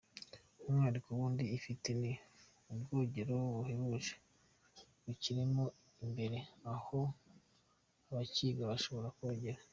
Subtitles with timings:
[0.67, 2.11] Umwihariko wundi ifite ni
[2.73, 4.13] ubwogero buhebuje
[5.03, 5.63] bukirimo
[6.03, 6.37] imbere
[6.73, 6.99] aho
[8.09, 9.59] abakigana bashobora kogera.